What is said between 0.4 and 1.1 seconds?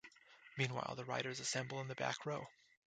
Meanwhile the